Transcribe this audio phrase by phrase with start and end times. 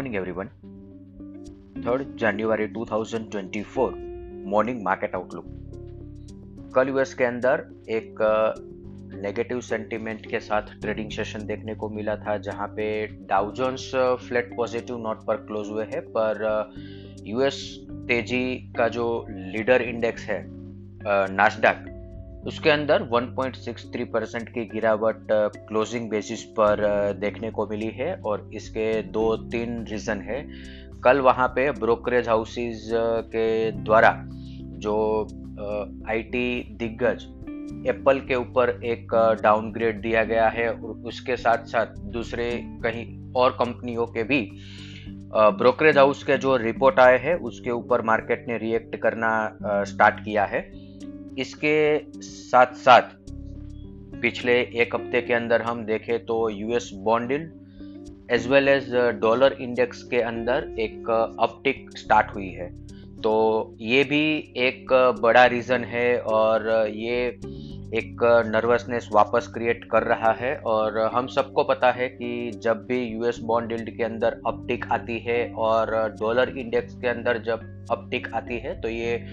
[0.00, 0.50] morning, everyone.
[1.84, 3.90] 3rd जनवरी 2024
[4.46, 5.44] morning market outlook
[6.74, 8.22] कल US के अंदर एक
[9.22, 13.90] नेगेटिव सेंटीमेंट के साथ ट्रेडिंग सेशन देखने को मिला था जहाँ पे Dow Jones
[14.28, 16.42] flat positive note पर क्लोज हुए हैं पर
[17.26, 17.60] यूएस
[18.08, 20.42] तेज़ी का जो लीडर इंडेक्स है
[21.34, 21.84] नास्डाक
[22.46, 25.26] उसके अंदर 1.63 परसेंट की गिरावट
[25.68, 26.82] क्लोजिंग बेसिस पर
[27.20, 30.42] देखने को मिली है और इसके दो तीन रीजन है।
[31.04, 32.88] कल वहाँ पे ब्रोकरेज हाउसेज
[33.26, 34.12] के द्वारा
[34.78, 34.96] जो
[36.10, 37.24] आईटी दिग्गज
[37.88, 42.50] एप्पल के ऊपर एक डाउनग्रेड दिया गया है और उसके साथ साथ दूसरे
[42.84, 44.40] कहीं और कंपनियों के भी
[45.32, 50.44] ब्रोकरेज हाउस के जो रिपोर्ट आए हैं, उसके ऊपर मार्केट ने रिएक्ट करना स्टार्ट किया
[50.44, 50.89] है।
[51.38, 53.02] इसके साथ साथ
[54.20, 57.50] पिछले एक हफ़्ते के अंदर हम देखें तो US bond yield
[58.30, 62.68] as well as dollar index के अंदर एक अपटिक स्टार्ट हुई है।
[63.20, 64.86] तो ये भी एक
[65.20, 67.26] बड़ा रीज़न है और ये
[67.94, 73.04] एक नर्वसनेस वापस क्रिएट कर रहा है और हम सबको पता है कि जब भी
[73.04, 78.34] यूएस बॉन्ड डील्ड के अंदर अपटिक आती है और डॉलर इंडेक्स के अंदर जब अपटिक
[78.34, 79.26] आती है तो ये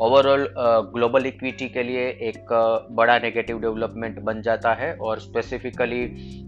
[0.00, 0.54] ओवरऑल
[0.94, 6.02] ग्लोबल इक्विटी के लिए एक uh, बड़ा नेगेटिव डेवलपमेंट बन जाता है और स्पेसिफिकली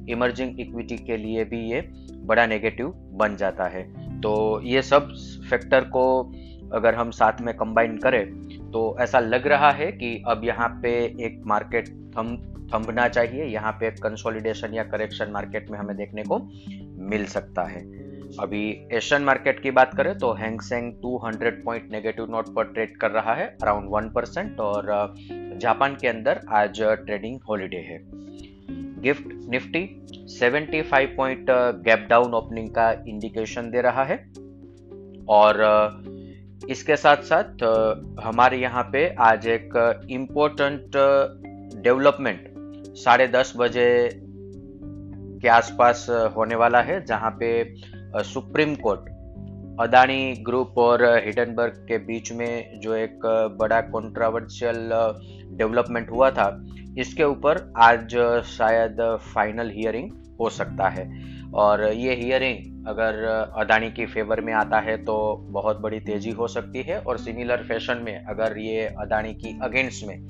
[0.08, 1.80] इमर्जिंग इक्विटी के लिए भी ये
[2.14, 3.82] बड़ा नेगेटिव बन जाता है।
[4.20, 5.12] तो ये सब
[5.50, 6.32] फैक्टर को
[6.72, 8.26] अगर हम साथ में कंबाइन करें
[8.70, 10.92] तो ऐसा लग रहा है कि अब यहाँ पे
[11.26, 12.36] एक मार्केट थम
[12.72, 16.38] थमना चाहिए, यहाँ पे कंसोलिडेशन या करेक्शन मार्केट में हमें देखने को
[17.10, 17.80] मिल सकता है।
[18.40, 23.10] अभी एशियन मार्केट की बात करें तो Hang Seng 200 point negative note पर ट्रेड कर
[23.10, 24.86] रहा है अराउंड वन परसेंट और
[25.60, 27.98] जापान के अंदर आज ट्रेडिंग हॉलीडे है।
[29.02, 29.82] GIFT Nifty
[30.30, 31.46] 75 point
[31.84, 34.16] gap down opening का इंडिकेशन दे रहा है।
[35.28, 35.60] और
[36.70, 37.62] इसके साथ साथ
[38.24, 39.76] हमारे यहाँ पे आज एक
[40.10, 40.96] इम्पोर्टेंट
[41.82, 42.48] डेवलपमेंट
[42.94, 43.88] साढ़े दस बजे
[45.42, 47.74] के आसपास होने वाला है, जहाँ पे
[48.24, 49.00] सुप्रीम कोर्ट,
[49.80, 53.20] अदानी ग्रुप और हिडनबर्ग के बीच में जो एक
[53.60, 54.90] बड़ा कॉन्ट्रावर्शियल
[55.58, 56.48] डेवलपमेंट हुआ था,
[56.98, 58.16] इसके ऊपर आज
[58.48, 58.96] शायद
[59.34, 60.10] फाइनल हियरिंग
[60.40, 61.08] हो सकता है।
[61.54, 63.24] और ये हियरिंग अगर
[63.56, 65.14] अदानी की फेवर में आता है तो
[65.50, 70.06] बहुत बड़ी तेज़ी हो सकती है और सिमिलर फ़ैशन में अगर ये अदानी की अगेंस्ट
[70.06, 70.26] में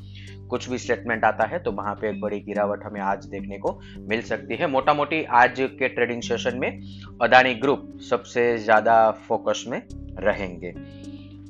[0.48, 3.80] कुछ भी स्टेटमेंट आता है तो वहाँ पे एक बड़ी गिरावट हमें आज देखने को
[4.08, 6.82] मिल सकती है। मोटा मोटी आज के ट्रेडिंग सेशन में
[7.22, 9.82] अदानी ग्रुप सबसे ज़्यादा फोकस में
[10.18, 10.70] रहेंगे।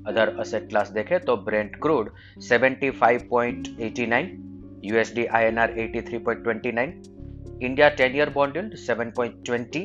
[0.06, 2.10] अदर असेट क्लास देखें तो Brent crude
[2.50, 4.28] 75.89
[4.84, 7.11] USD INR 83.29
[7.62, 9.76] India 10 year bond 7.20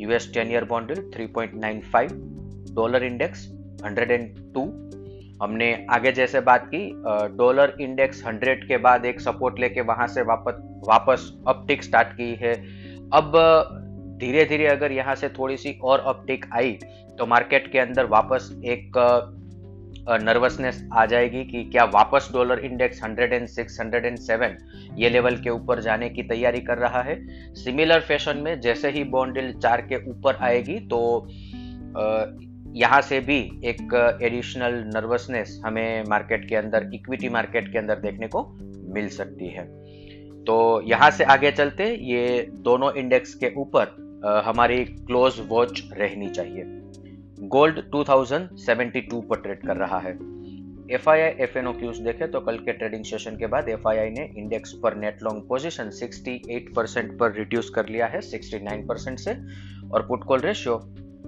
[0.00, 2.10] US 10 year bond 3.95
[2.74, 3.46] dollar index
[3.82, 4.64] 102
[5.42, 6.80] हमने आगे जैसे बात की
[7.36, 12.34] डॉलर इंडेक्स 100 के बाद एक सपोर्ट लेके वहाँ से वापस वापस अपटिक स्टार्ट की
[12.34, 12.52] है।
[13.12, 13.32] अब
[14.20, 16.78] धीरे धीरे अगर यहाँ से थोड़ी सी और अपटिक आई
[17.18, 18.98] तो मार्केट के अंदर वापस एक
[20.08, 24.56] नर्वसनेस आ जाएगी कि क्या वापस डॉलर इंडेक्स 106, 107
[24.98, 27.16] ये लेवल के ऊपर जाने की तैयारी कर रहा है।
[27.54, 31.00] सिमिलर फ़ैशन में जैसे ही बॉन्डिल चार के ऊपर आएगी तो
[32.76, 38.26] यहाँ से भी एक एडिशनल नर्वसनेस हमें मार्केट के अंदर इक्विटी मार्केट के अंदर देखने
[38.26, 38.46] को
[38.94, 39.64] मिल सकती है।
[40.44, 43.94] तो यहाँ से आगे चलते ये दोनों इंडेक्स के ऊपर
[44.46, 46.64] हमारी क्लोज वॉच रहनी चाहिए।
[47.46, 50.10] गोल्ड 2072 पर ट्रेड कर रहा है।
[50.90, 53.68] F I I F N O cues देखे तो कल के ट्रेडिंग सेशन के बाद
[53.68, 58.06] एफ़ आई आई ने इंडेक्स पर नेट लॉन्ग पोजीशन 68 परसेंट पर रिड्यूस कर लिया
[58.06, 59.30] है 69 परसेंट से,
[59.92, 60.80] और put call ratio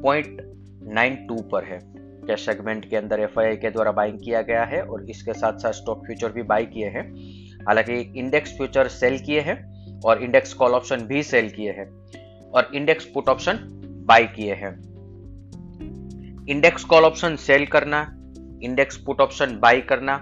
[0.02, 0.40] point
[0.82, 1.78] nine two पर है।
[2.26, 5.32] कैश सेगमेंट के अंदर एफ़ आई आई के द्वारा बाइंग किया गया है और इसके
[5.32, 7.14] साथ साथ स्टॉक फ्यूचर भी बाई किए हैं।
[7.66, 9.58] हालाँकि इंडेक्स फ्यूचर सेल किए हैं
[10.00, 11.90] और इंडेक्स कॉल ऑप्शन भी सेल किए हैं
[12.50, 13.58] और इंडेक्स पुट ऑप्शन
[14.06, 14.87] बाई किए हैं।
[16.48, 18.00] इंडेक्स कॉल ऑप्शन सेल करना
[18.62, 20.14] इंडेक्स पुट ऑप्शन बाई करना।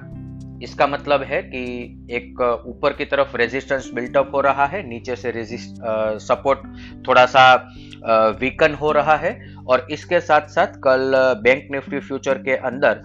[0.63, 1.63] इसका मतलब है कि
[2.11, 5.77] एक ऊपर की तरफ़ रेजिस्टेंस बिल्टअप हो रहा है, नीचे से रेजिस्ट
[6.23, 6.59] सपोर्ट
[7.09, 7.55] थोड़ा सा
[8.41, 11.13] वीकन हो रहा है। और इसके साथ साथ कल
[11.43, 13.03] बैंक निफ्टी फ्यूचर के अंदर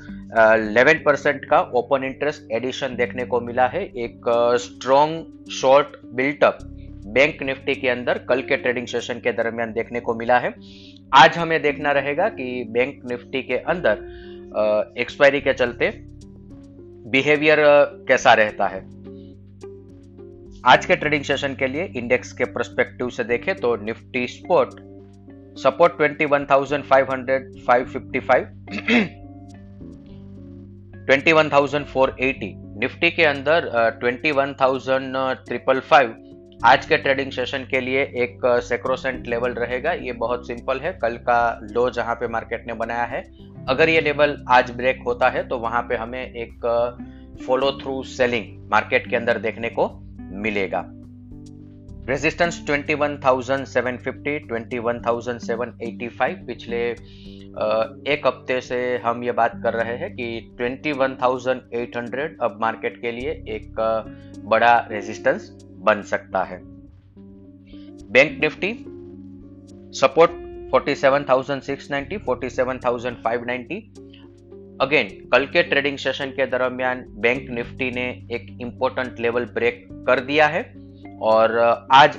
[0.65, 4.29] 11 परसेंट का ओपन इंटरेस्ट एडिशन देखने को मिला है। एक
[4.61, 6.57] strong short buildup
[7.05, 10.53] bank Nifty के अंदर कल के ट्रेडिंग सेशन के दरमियान देखने को मिला है।
[11.13, 13.93] आज हमें देखना रहेगा कि बैंक निफ्टी के अंदर
[14.97, 15.91] एक्सपायरी के चलते
[17.11, 17.57] बिहेवियर
[18.07, 18.79] कैसा रहता है।
[20.65, 24.69] आज के ट्रेडिंग सेशन के लिए इंडेक्स के प्रस्पेक्टिव से देखें तो निफ्टी स्पोर्ट
[25.59, 27.39] सपोर्ट 21,500
[27.69, 28.45] 555
[31.09, 32.51] 21,480
[32.81, 33.69] निफ्टी के अंदर
[33.99, 35.15] twenty one thousand
[35.47, 36.15] triple five
[36.65, 41.15] आज के ट्रेडिंग सेशन के लिए एक सेक्रोसेंट लेवल रहेगा। ये बहुत सिंपल है। कल
[41.19, 43.21] का लो जहाँ पे मार्केट ने बनाया है।
[43.69, 46.65] अगर ये लेवल आज ब्रेक होता है तो वहाँ पे हमें एक
[47.47, 49.87] फॉलो थ्रू सेलिंग मार्केट के अंदर देखने को
[50.41, 50.83] मिलेगा।
[52.09, 56.81] रेजिस्टेंस 21,750, 21,785 पिछले
[58.07, 63.31] एक हफ़्ते से हम ये बात कर रहे हैं कि 21,800 अब मार्केट के लिए
[63.49, 63.67] एक
[64.45, 66.59] बड़ा रेजिस्टेंस बन सकता है।
[68.11, 68.73] बैंक निफ्टी
[69.99, 70.31] सपोर्ट
[70.71, 73.81] 47,690, 47,590
[74.81, 80.19] अगेन कल के ट्रेडिंग सेशन के दरमियान बैंक निफ्टी ने एक इंपॉर्टेंट लेवल ब्रेक कर
[80.19, 80.61] दिया है।
[81.21, 81.57] और
[81.91, 82.17] आज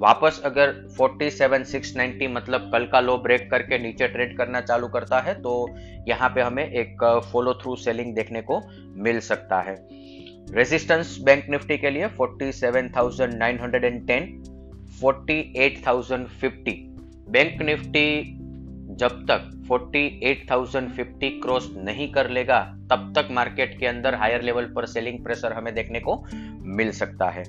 [0.00, 5.34] वापस अगर 47,690 मतलब कल का लो ब्रेक करके नीचे ट्रेड करना चालू करता है
[5.34, 5.68] तो
[6.08, 8.60] यहाँ पे हमें एक फॉलो थ्रू सेलिंग देखने को
[9.02, 9.74] मिल सकता है।
[10.54, 14.44] रेजिस्टेंस बैंक निफ्टी के लिए 47,910
[15.02, 16.74] 48,050
[17.30, 18.36] बैंक निफ्टी
[18.96, 24.86] जब तक 48,050 क्रॉस नहीं कर लेगा तब तक मार्केट के अंदर हायर लेवल पर
[24.86, 26.24] सेलिंग प्रेशर हमें देखने को
[26.62, 27.44] मिल सकता है।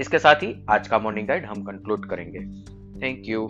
[0.00, 2.38] इसके साथ ही आज का मॉर्निंग गाइड हम कंक्लूड करेंगे।
[3.02, 3.48] Thank you